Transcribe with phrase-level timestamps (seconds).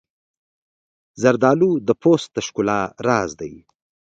[1.21, 3.53] زردالو د پوست د ښکلا راز دی.